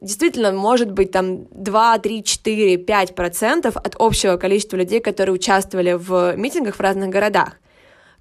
действительно 0.00 0.52
может 0.52 0.90
быть 0.90 1.10
там 1.10 1.46
2, 1.50 1.98
3, 1.98 2.24
4, 2.24 2.76
5 2.78 3.14
процентов 3.14 3.76
от 3.76 3.96
общего 3.98 4.36
количества 4.36 4.76
людей, 4.76 5.00
которые 5.00 5.34
участвовали 5.34 5.92
в 5.92 6.36
митингах 6.36 6.76
в 6.76 6.80
разных 6.80 7.10
городах. 7.10 7.56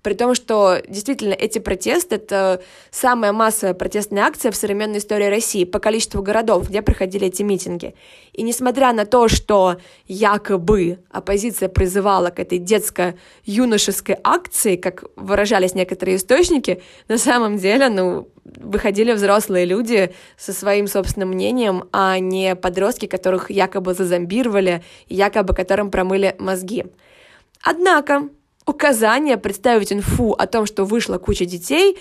При 0.01 0.13
том, 0.13 0.33
что 0.33 0.77
действительно 0.87 1.33
эти 1.33 1.59
протесты— 1.59 2.15
это 2.17 2.61
самая 2.89 3.33
массовая 3.33 3.73
протестная 3.73 4.23
акция 4.23 4.51
в 4.51 4.55
современной 4.55 4.99
истории 4.99 5.25
России 5.25 5.65
по 5.65 5.79
количеству 5.79 6.21
городов, 6.21 6.69
где 6.69 6.81
проходили 6.81 7.27
эти 7.27 7.43
митинги. 7.43 7.95
И 8.31 8.43
несмотря 8.43 8.93
на 8.93 9.05
то, 9.05 9.27
что 9.27 9.77
якобы 10.07 10.99
оппозиция 11.11 11.67
призывала 11.67 12.29
к 12.29 12.39
этой 12.39 12.59
детско-юношеской 12.59 14.17
акции, 14.23 14.77
как 14.77 15.03
выражались 15.17 15.75
некоторые 15.75 16.15
источники, 16.15 16.81
на 17.09 17.17
самом 17.17 17.57
деле, 17.57 17.89
ну, 17.89 18.29
выходили 18.45 19.11
взрослые 19.11 19.65
люди 19.65 20.13
со 20.37 20.53
своим 20.53 20.87
собственным 20.87 21.29
мнением, 21.29 21.83
а 21.91 22.19
не 22.19 22.55
подростки, 22.55 23.05
которых 23.05 23.51
якобы 23.51 23.93
зазомбировали, 23.93 24.81
якобы 25.07 25.53
которым 25.53 25.91
промыли 25.91 26.35
мозги. 26.39 26.85
Однако 27.61 28.29
указание 28.69 29.37
представить 29.37 29.91
инфу 29.91 30.33
о 30.33 30.45
том, 30.47 30.65
что 30.65 30.85
вышла 30.85 31.17
куча 31.17 31.45
детей, 31.45 31.97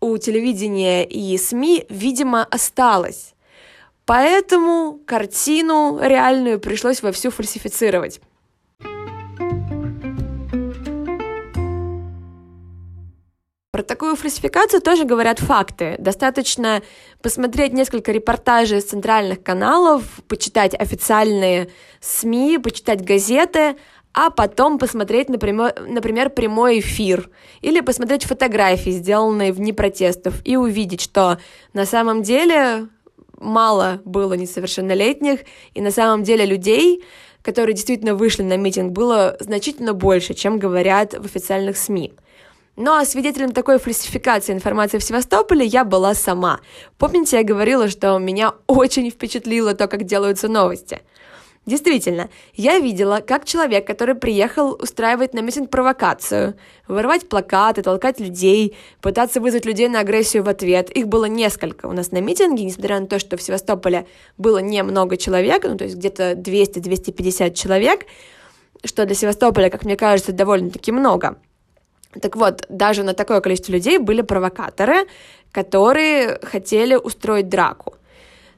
у 0.00 0.16
телевидения 0.18 1.04
и 1.04 1.36
СМИ, 1.38 1.86
видимо, 1.88 2.44
осталось. 2.44 3.34
Поэтому 4.04 5.00
картину 5.06 5.98
реальную 6.00 6.60
пришлось 6.60 7.02
вовсю 7.02 7.30
фальсифицировать. 7.30 8.20
Про 13.70 13.82
такую 13.84 14.16
фальсификацию 14.16 14.80
тоже 14.80 15.04
говорят 15.04 15.38
факты. 15.38 15.94
Достаточно 15.98 16.82
посмотреть 17.22 17.72
несколько 17.72 18.10
репортажей 18.10 18.80
с 18.80 18.86
центральных 18.86 19.42
каналов, 19.42 20.02
почитать 20.26 20.74
официальные 20.74 21.68
СМИ, 22.00 22.58
почитать 22.58 23.04
газеты, 23.04 23.76
а 24.12 24.30
потом 24.30 24.78
посмотреть, 24.78 25.28
например, 25.28 25.74
например, 25.86 26.30
прямой 26.30 26.80
эфир 26.80 27.30
или 27.60 27.80
посмотреть 27.80 28.24
фотографии, 28.24 28.90
сделанные 28.90 29.52
в 29.52 29.56
дни 29.56 29.72
протестов, 29.72 30.40
и 30.44 30.56
увидеть, 30.56 31.00
что 31.00 31.38
на 31.72 31.84
самом 31.84 32.22
деле 32.22 32.88
мало 33.38 34.00
было 34.04 34.34
несовершеннолетних, 34.34 35.40
и 35.74 35.80
на 35.80 35.90
самом 35.90 36.22
деле 36.24 36.46
людей, 36.46 37.04
которые 37.42 37.74
действительно 37.74 38.14
вышли 38.14 38.42
на 38.42 38.56
митинг, 38.56 38.92
было 38.92 39.36
значительно 39.40 39.92
больше, 39.92 40.34
чем 40.34 40.58
говорят 40.58 41.14
в 41.14 41.24
официальных 41.24 41.76
СМИ. 41.76 42.14
Ну 42.76 42.94
а 42.94 43.04
свидетелем 43.04 43.52
такой 43.52 43.78
фальсификации 43.78 44.52
информации 44.52 44.98
в 44.98 45.04
Севастополе 45.04 45.66
я 45.66 45.84
была 45.84 46.14
сама. 46.14 46.60
Помните, 46.96 47.36
я 47.36 47.44
говорила, 47.44 47.88
что 47.88 48.16
меня 48.18 48.54
очень 48.66 49.10
впечатлило 49.10 49.74
то, 49.74 49.86
как 49.86 50.04
делаются 50.04 50.48
новости– 50.48 51.00
Действительно, 51.68 52.30
я 52.54 52.78
видела, 52.78 53.20
как 53.20 53.44
человек, 53.44 53.86
который 53.86 54.14
приехал 54.14 54.72
устраивать 54.72 55.34
на 55.34 55.40
митинг 55.40 55.68
провокацию, 55.68 56.54
вырывать 56.86 57.28
плакаты, 57.28 57.82
толкать 57.82 58.20
людей, 58.20 58.74
пытаться 59.02 59.38
вызвать 59.38 59.66
людей 59.66 59.86
на 59.88 60.00
агрессию 60.00 60.42
в 60.42 60.48
ответ. 60.48 60.88
Их 60.88 61.08
было 61.08 61.26
несколько 61.26 61.84
у 61.84 61.92
нас 61.92 62.10
на 62.10 62.22
митинге, 62.22 62.64
несмотря 62.64 62.98
на 62.98 63.06
то, 63.06 63.18
что 63.18 63.36
в 63.36 63.42
Севастополе 63.42 64.06
было 64.38 64.58
немного 64.58 65.18
человек, 65.18 65.64
ну 65.64 65.76
то 65.76 65.84
есть 65.84 65.96
где-то 65.96 66.32
200-250 66.32 67.52
человек, 67.52 68.06
что 68.82 69.04
для 69.04 69.14
Севастополя, 69.14 69.68
как 69.68 69.84
мне 69.84 69.96
кажется, 69.96 70.32
довольно-таки 70.32 70.90
много. 70.90 71.36
Так 72.22 72.36
вот, 72.36 72.64
даже 72.70 73.02
на 73.02 73.12
такое 73.12 73.42
количество 73.42 73.72
людей 73.72 73.98
были 73.98 74.22
провокаторы, 74.22 75.06
которые 75.52 76.38
хотели 76.42 76.94
устроить 76.94 77.50
драку. 77.50 77.92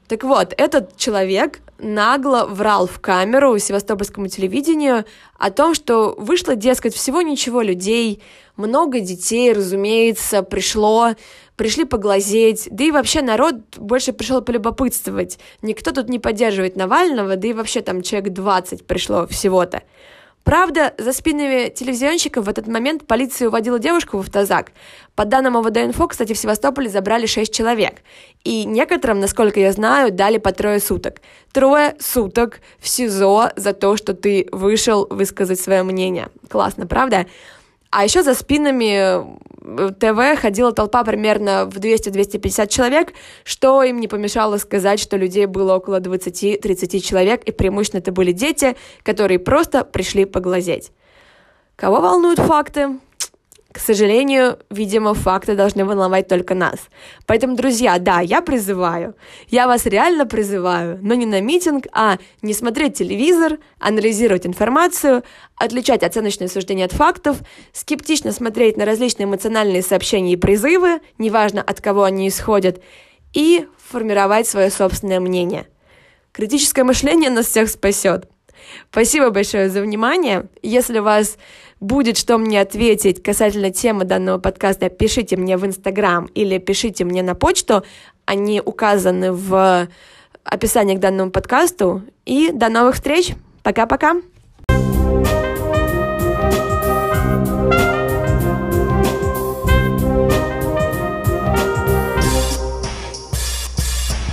Так 0.07 0.23
вот, 0.23 0.53
этот 0.57 0.97
человек 0.97 1.59
нагло 1.81 2.45
врал 2.45 2.87
в 2.87 2.99
камеру 2.99 3.57
севастопольскому 3.57 4.27
телевидению 4.27 5.05
о 5.37 5.51
том, 5.51 5.73
что 5.73 6.15
вышло, 6.17 6.55
дескать, 6.55 6.93
всего 6.93 7.21
ничего 7.21 7.61
людей, 7.61 8.21
много 8.55 8.99
детей, 8.99 9.51
разумеется, 9.53 10.43
пришло, 10.43 11.15
пришли 11.55 11.85
поглазеть, 11.85 12.67
да 12.71 12.83
и 12.83 12.91
вообще 12.91 13.21
народ 13.21 13.55
больше 13.77 14.13
пришел 14.13 14.41
полюбопытствовать. 14.41 15.39
Никто 15.61 15.91
тут 15.91 16.09
не 16.09 16.19
поддерживает 16.19 16.75
Навального, 16.75 17.35
да 17.35 17.47
и 17.47 17.53
вообще 17.53 17.81
там 17.81 18.01
человек 18.01 18.33
20 18.33 18.85
пришло 18.85 19.27
всего-то. 19.27 19.83
Правда, 20.43 20.93
за 20.97 21.13
спинами 21.13 21.69
телевизионщиков 21.69 22.45
в 22.45 22.49
этот 22.49 22.67
момент 22.67 23.05
полиция 23.05 23.47
уводила 23.47 23.77
девушку 23.79 24.17
в 24.17 24.21
автозак. 24.21 24.71
По 25.15 25.25
данным 25.25 25.55
ОВД-инфо, 25.57 26.07
кстати, 26.07 26.33
в 26.33 26.37
Севастополе 26.37 26.89
забрали 26.89 27.25
6 27.27 27.53
человек. 27.53 28.01
И 28.43 28.65
некоторым, 28.65 29.19
насколько 29.19 29.59
я 29.59 29.71
знаю, 29.71 30.11
дали 30.11 30.39
по 30.39 30.51
трое 30.51 30.79
суток. 30.79 31.21
Трое 31.51 31.95
суток 31.99 32.61
в 32.79 32.87
СИЗО 32.87 33.51
за 33.55 33.73
то, 33.73 33.97
что 33.97 34.13
ты 34.13 34.47
вышел 34.51 35.05
высказать 35.09 35.59
свое 35.59 35.83
мнение. 35.83 36.29
Классно, 36.49 36.87
правда? 36.87 37.27
А 37.91 38.05
еще 38.05 38.23
за 38.23 38.33
спинами 38.35 38.95
э, 38.95 39.91
ТВ 39.99 40.41
ходила 40.41 40.71
толпа 40.71 41.03
примерно 41.03 41.65
в 41.65 41.77
200-250 41.77 42.67
человек, 42.69 43.13
что 43.43 43.83
им 43.83 43.99
не 43.99 44.07
помешало 44.07 44.57
сказать, 44.57 44.97
что 44.99 45.17
людей 45.17 45.45
было 45.45 45.75
около 45.75 45.99
20-30 45.99 46.99
человек, 47.01 47.43
и 47.43 47.51
преимущественно 47.51 47.99
это 47.99 48.13
были 48.13 48.31
дети, 48.31 48.77
которые 49.03 49.39
просто 49.39 49.83
пришли 49.83 50.23
поглазеть. 50.23 50.91
Кого 51.75 51.99
волнуют 51.99 52.39
факты? 52.39 52.97
К 53.71 53.79
сожалению, 53.79 54.59
видимо, 54.69 55.13
факты 55.13 55.55
должны 55.55 55.85
волновать 55.85 56.27
только 56.27 56.55
нас. 56.55 56.77
Поэтому, 57.25 57.55
друзья, 57.55 57.99
да, 57.99 58.19
я 58.19 58.41
призываю, 58.41 59.15
я 59.47 59.67
вас 59.67 59.85
реально 59.85 60.25
призываю, 60.25 60.99
но 61.01 61.13
не 61.13 61.25
на 61.25 61.39
митинг, 61.39 61.85
а 61.93 62.17
не 62.41 62.53
смотреть 62.53 62.97
телевизор, 62.97 63.59
анализировать 63.79 64.45
информацию, 64.45 65.23
отличать 65.55 66.03
оценочные 66.03 66.49
суждения 66.49 66.85
от 66.85 66.91
фактов, 66.91 67.37
скептично 67.71 68.33
смотреть 68.33 68.75
на 68.75 68.83
различные 68.83 69.25
эмоциональные 69.25 69.83
сообщения 69.83 70.33
и 70.33 70.37
призывы, 70.37 70.99
неважно 71.17 71.61
от 71.61 71.79
кого 71.79 72.03
они 72.03 72.27
исходят, 72.27 72.81
и 73.33 73.67
формировать 73.77 74.47
свое 74.47 74.69
собственное 74.69 75.21
мнение. 75.21 75.67
Критическое 76.33 76.83
мышление 76.83 77.29
нас 77.29 77.47
всех 77.47 77.69
спасет. 77.69 78.30
Спасибо 78.91 79.29
большое 79.29 79.69
за 79.69 79.81
внимание. 79.81 80.45
Если 80.61 80.99
у 80.99 81.03
вас 81.03 81.37
будет 81.79 82.17
что 82.17 82.37
мне 82.37 82.61
ответить 82.61 83.21
касательно 83.21 83.71
темы 83.71 84.05
данного 84.05 84.37
подкаста, 84.37 84.89
пишите 84.89 85.37
мне 85.37 85.57
в 85.57 85.65
Инстаграм 85.65 86.25
или 86.35 86.57
пишите 86.57 87.03
мне 87.03 87.23
на 87.23 87.35
почту. 87.35 87.83
Они 88.25 88.61
указаны 88.61 89.33
в 89.33 89.87
описании 90.43 90.95
к 90.95 90.99
данному 90.99 91.31
подкасту. 91.31 92.03
И 92.25 92.51
до 92.53 92.69
новых 92.69 92.95
встреч. 92.95 93.33
Пока-пока. 93.63 94.15